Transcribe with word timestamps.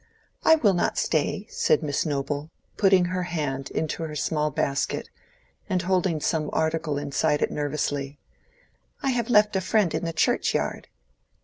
"I 0.43 0.55
will 0.55 0.73
not 0.73 0.97
stay," 0.97 1.45
said 1.51 1.83
Miss 1.83 2.07
Noble, 2.07 2.49
putting 2.75 3.05
her 3.05 3.21
hand 3.21 3.69
into 3.69 4.01
her 4.01 4.15
small 4.15 4.49
basket, 4.49 5.11
and 5.69 5.83
holding 5.83 6.19
some 6.19 6.49
article 6.51 6.97
inside 6.97 7.43
it 7.43 7.51
nervously; 7.51 8.17
"I 9.03 9.11
have 9.11 9.29
left 9.29 9.55
a 9.55 9.61
friend 9.61 9.93
in 9.93 10.03
the 10.03 10.11
churchyard." 10.11 10.87